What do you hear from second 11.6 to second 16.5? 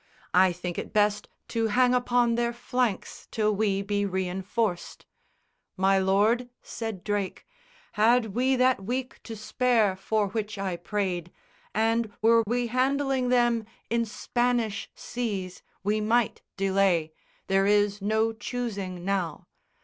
And were we handling them in Spanish seas, We might